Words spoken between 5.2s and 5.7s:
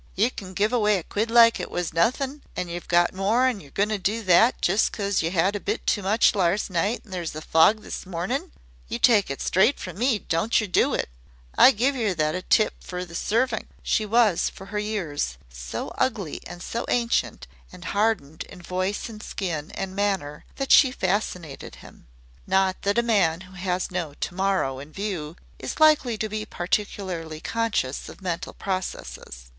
yer 'ad a